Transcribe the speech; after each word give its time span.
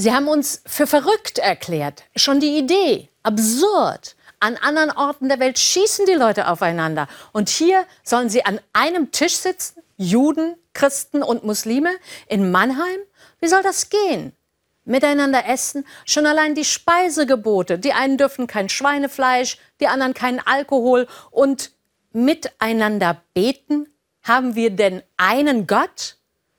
Sie 0.00 0.12
haben 0.12 0.28
uns 0.28 0.62
für 0.64 0.86
verrückt 0.86 1.40
erklärt. 1.40 2.04
Schon 2.14 2.38
die 2.38 2.56
Idee, 2.56 3.08
absurd. 3.24 4.14
An 4.38 4.56
anderen 4.56 4.92
Orten 4.92 5.28
der 5.28 5.40
Welt 5.40 5.58
schießen 5.58 6.06
die 6.06 6.12
Leute 6.12 6.46
aufeinander. 6.46 7.08
Und 7.32 7.48
hier 7.48 7.84
sollen 8.04 8.30
sie 8.30 8.44
an 8.44 8.60
einem 8.72 9.10
Tisch 9.10 9.34
sitzen? 9.34 9.82
Juden, 9.96 10.54
Christen 10.72 11.24
und 11.24 11.42
Muslime 11.42 11.90
in 12.28 12.52
Mannheim? 12.52 13.00
Wie 13.40 13.48
soll 13.48 13.64
das 13.64 13.90
gehen? 13.90 14.32
Miteinander 14.84 15.44
essen? 15.48 15.84
Schon 16.06 16.26
allein 16.26 16.54
die 16.54 16.64
Speisegebote. 16.64 17.80
Die 17.80 17.92
einen 17.92 18.18
dürfen 18.18 18.46
kein 18.46 18.68
Schweinefleisch, 18.68 19.58
die 19.80 19.88
anderen 19.88 20.14
keinen 20.14 20.38
Alkohol. 20.38 21.08
Und 21.32 21.72
miteinander 22.12 23.20
beten? 23.34 23.88
Haben 24.22 24.54
wir 24.54 24.70
denn 24.70 25.02
einen 25.16 25.66
Gott? 25.66 26.17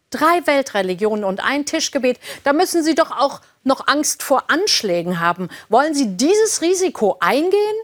Drei 0.09 0.45
Weltreligionen 0.45 1.23
und 1.23 1.43
ein 1.43 1.65
Tischgebet. 1.65 2.19
Da 2.43 2.53
müssen 2.53 2.83
Sie 2.83 2.95
doch 2.95 3.11
auch 3.11 3.41
noch 3.63 3.87
Angst 3.87 4.23
vor 4.23 4.49
Anschlägen 4.49 5.19
haben. 5.19 5.49
Wollen 5.69 5.93
Sie 5.93 6.17
dieses 6.17 6.61
Risiko 6.61 7.17
eingehen? 7.19 7.75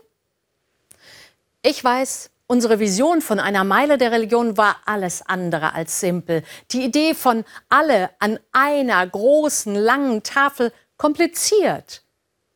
Ich 1.61 1.83
weiß, 1.83 2.29
unsere 2.47 2.79
Vision 2.79 3.21
von 3.21 3.39
einer 3.39 3.63
Meile 3.63 3.97
der 3.97 4.11
Religion 4.11 4.57
war 4.57 4.77
alles 4.85 5.21
andere 5.21 5.73
als 5.73 5.99
simpel. 5.99 6.43
Die 6.71 6.83
Idee 6.83 7.13
von 7.13 7.45
alle 7.69 8.09
an 8.19 8.39
einer 8.51 9.05
großen, 9.05 9.75
langen 9.75 10.23
Tafel 10.23 10.71
kompliziert. 10.97 12.03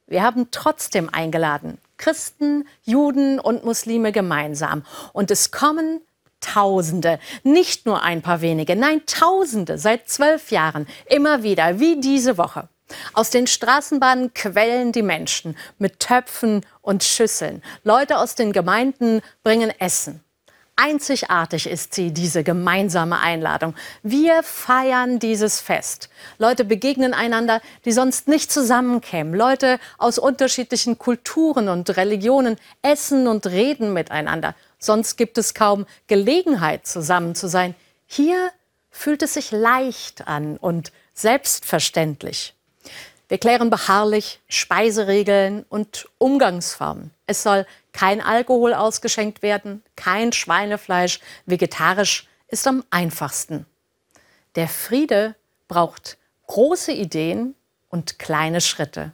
Wir 0.07 0.23
haben 0.23 0.49
trotzdem 0.51 1.09
eingeladen. 1.09 1.77
Christen, 1.97 2.67
Juden 2.83 3.39
und 3.39 3.65
Muslime 3.65 4.11
gemeinsam. 4.11 4.83
Und 5.13 5.29
es 5.29 5.51
kommen 5.51 6.01
Tausende, 6.41 7.19
nicht 7.43 7.85
nur 7.85 8.01
ein 8.01 8.21
paar 8.21 8.41
wenige, 8.41 8.75
nein 8.75 9.01
Tausende 9.05 9.77
seit 9.77 10.09
zwölf 10.09 10.51
Jahren, 10.51 10.87
immer 11.05 11.43
wieder, 11.43 11.79
wie 11.79 11.99
diese 11.99 12.37
Woche. 12.37 12.69
Aus 13.13 13.29
den 13.29 13.47
Straßenbahnen 13.47 14.33
quellen 14.33 14.91
die 14.91 15.03
Menschen 15.03 15.55
mit 15.77 15.99
Töpfen 15.99 16.65
und 16.81 17.03
Schüsseln. 17.03 17.61
Leute 17.83 18.17
aus 18.17 18.35
den 18.35 18.51
Gemeinden 18.51 19.21
bringen 19.43 19.71
Essen. 19.79 20.23
Einzigartig 20.81 21.67
ist 21.67 21.93
sie, 21.93 22.13
diese 22.13 22.41
gemeinsame 22.41 23.19
Einladung. 23.19 23.75
Wir 24.01 24.43
feiern 24.43 25.19
dieses 25.19 25.59
Fest. 25.59 26.09
Leute 26.37 26.63
begegnen 26.63 27.13
einander, 27.13 27.59
die 27.83 27.91
sonst 27.91 28.29
nicht 28.29 28.49
zusammenkämen. 28.49 29.33
Leute 29.33 29.77
aus 29.97 30.17
unterschiedlichen 30.17 30.97
Kulturen 30.97 31.67
und 31.67 31.97
Religionen 31.97 32.55
essen 32.81 33.27
und 33.27 33.45
reden 33.47 33.91
miteinander. 33.91 34.55
Sonst 34.79 35.17
gibt 35.17 35.37
es 35.37 35.53
kaum 35.53 35.85
Gelegenheit, 36.07 36.87
zusammen 36.87 37.35
zu 37.35 37.47
sein. 37.47 37.75
Hier 38.07 38.51
fühlt 38.89 39.21
es 39.21 39.35
sich 39.35 39.51
leicht 39.51 40.27
an 40.27 40.57
und 40.57 40.91
selbstverständlich. 41.13 42.55
Wir 43.27 43.37
klären 43.37 43.69
beharrlich 43.69 44.39
Speiseregeln 44.47 45.63
und 45.69 46.07
Umgangsformen. 46.17 47.11
Es 47.27 47.43
soll 47.43 47.67
kein 47.91 48.21
Alkohol 48.21 48.73
ausgeschenkt 48.73 49.43
werden, 49.43 49.83
kein 49.95 50.31
Schweinefleisch, 50.31 51.19
vegetarisch 51.45 52.27
ist 52.47 52.65
am 52.65 52.83
einfachsten. 52.89 53.67
Der 54.55 54.67
Friede 54.67 55.35
braucht 55.67 56.17
große 56.47 56.91
Ideen 56.91 57.53
und 57.89 58.17
kleine 58.17 58.61
Schritte. 58.61 59.11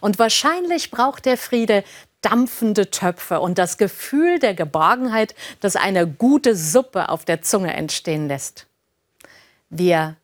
Und 0.00 0.18
wahrscheinlich 0.18 0.90
braucht 0.90 1.24
der 1.24 1.36
Friede 1.36 1.84
dampfende 2.20 2.90
Töpfe 2.90 3.40
und 3.40 3.58
das 3.58 3.78
Gefühl 3.78 4.38
der 4.38 4.54
Geborgenheit, 4.54 5.34
das 5.60 5.76
eine 5.76 6.06
gute 6.06 6.56
Suppe 6.56 7.08
auf 7.08 7.24
der 7.24 7.42
Zunge 7.42 7.72
entstehen 7.74 8.28
lässt. 8.28 8.66
Wir 9.70 10.16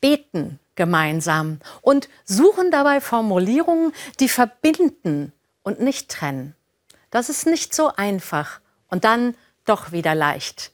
beten 0.00 0.58
gemeinsam 0.76 1.60
und 1.82 2.08
suchen 2.24 2.70
dabei 2.70 3.00
Formulierungen, 3.00 3.92
die 4.18 4.28
verbinden 4.28 5.32
und 5.62 5.80
nicht 5.80 6.08
trennen. 6.08 6.54
Das 7.10 7.28
ist 7.28 7.46
nicht 7.46 7.74
so 7.74 7.92
einfach 7.94 8.60
und 8.88 9.04
dann 9.04 9.34
doch 9.64 9.92
wieder 9.92 10.14
leicht. 10.14 10.72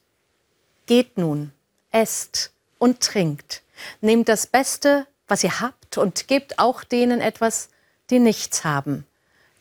Geht 0.87 1.19
nun, 1.19 1.53
esst 1.91 2.53
und 2.79 3.01
trinkt. 3.01 3.63
Nehmt 4.01 4.29
das 4.29 4.47
Beste, 4.47 5.07
was 5.27 5.43
ihr 5.43 5.61
habt 5.61 5.99
und 5.99 6.29
gebt 6.29 6.59
auch 6.59 6.85
denen 6.85 7.21
etwas, 7.21 7.69
die 8.11 8.19
nichts 8.19 8.65
haben 8.65 9.07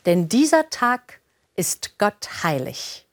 denn 0.06 0.30
dieser 0.30 0.70
Tag 0.70 1.20
ist 1.56 1.98
Gott 1.98 2.44
heilig. 2.44 3.06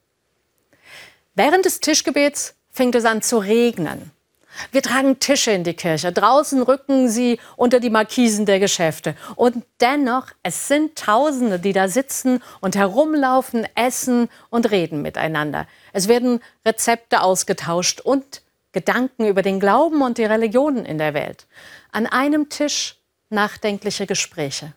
Während 1.35 1.65
des 1.65 1.79
Tischgebets 1.79 2.55
fängt 2.71 2.95
es 2.95 3.05
an 3.05 3.21
zu 3.21 3.39
regnen. 3.39 4.11
Wir 4.71 4.83
tragen 4.83 5.17
Tische 5.17 5.49
in 5.49 5.63
die 5.63 5.73
Kirche. 5.73 6.11
Draußen 6.11 6.61
rücken 6.61 7.09
sie 7.09 7.39
unter 7.55 7.79
die 7.79 7.89
Markisen 7.89 8.45
der 8.45 8.59
Geschäfte. 8.59 9.15
Und 9.35 9.65
dennoch, 9.81 10.27
es 10.43 10.67
sind 10.67 10.95
Tausende, 10.95 11.57
die 11.57 11.73
da 11.73 11.87
sitzen 11.87 12.43
und 12.61 12.75
herumlaufen, 12.75 13.67
essen 13.73 14.29
und 14.51 14.69
reden 14.69 15.01
miteinander. 15.01 15.65
Es 15.91 16.07
werden 16.07 16.39
Rezepte 16.63 17.21
ausgetauscht 17.21 17.99
und 18.01 18.43
Gedanken 18.73 19.25
über 19.25 19.41
den 19.41 19.59
Glauben 19.59 20.03
und 20.03 20.19
die 20.19 20.25
Religionen 20.25 20.85
in 20.85 20.99
der 20.99 21.15
Welt. 21.15 21.47
An 21.91 22.05
einem 22.05 22.49
Tisch 22.49 22.97
nachdenkliche 23.31 24.05
Gespräche. 24.05 24.73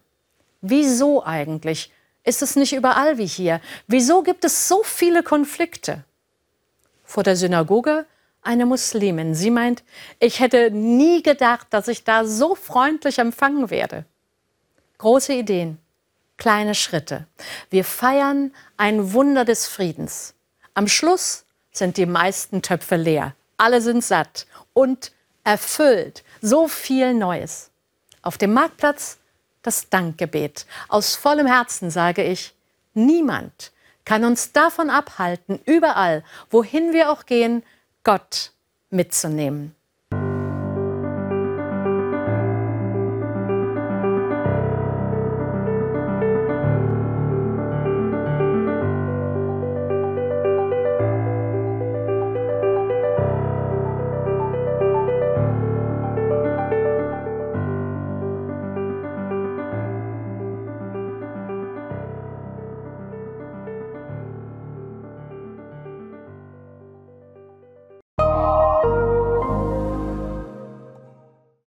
Wieso 0.68 1.24
eigentlich 1.24 1.92
ist 2.24 2.42
es 2.42 2.56
nicht 2.56 2.72
überall 2.72 3.18
wie 3.18 3.26
hier? 3.26 3.60
Wieso 3.86 4.22
gibt 4.22 4.44
es 4.44 4.66
so 4.66 4.82
viele 4.82 5.22
Konflikte? 5.22 6.04
Vor 7.04 7.22
der 7.22 7.36
Synagoge 7.36 8.06
eine 8.42 8.66
Muslimin. 8.66 9.34
Sie 9.34 9.50
meint, 9.50 9.84
ich 10.18 10.40
hätte 10.40 10.70
nie 10.72 11.22
gedacht, 11.22 11.68
dass 11.70 11.88
ich 11.88 12.02
da 12.04 12.24
so 12.24 12.54
freundlich 12.54 13.18
empfangen 13.18 13.70
werde. 13.70 14.04
Große 14.98 15.34
Ideen, 15.34 15.78
kleine 16.36 16.74
Schritte. 16.74 17.26
Wir 17.70 17.84
feiern 17.84 18.52
ein 18.76 19.12
Wunder 19.12 19.44
des 19.44 19.68
Friedens. 19.68 20.34
Am 20.74 20.88
Schluss 20.88 21.44
sind 21.70 21.96
die 21.96 22.06
meisten 22.06 22.62
Töpfe 22.62 22.96
leer. 22.96 23.34
Alle 23.56 23.80
sind 23.80 24.02
satt 24.02 24.46
und 24.72 25.12
erfüllt. 25.44 26.24
So 26.40 26.66
viel 26.66 27.14
Neues. 27.14 27.70
Auf 28.22 28.36
dem 28.36 28.52
Marktplatz 28.52 29.18
das 29.66 29.88
Dankgebet. 29.90 30.66
Aus 30.88 31.16
vollem 31.16 31.46
Herzen 31.46 31.90
sage 31.90 32.22
ich, 32.22 32.54
niemand 32.94 33.72
kann 34.04 34.24
uns 34.24 34.52
davon 34.52 34.88
abhalten, 34.88 35.60
überall, 35.66 36.22
wohin 36.50 36.92
wir 36.92 37.10
auch 37.10 37.26
gehen, 37.26 37.62
Gott 38.04 38.52
mitzunehmen. 38.90 39.74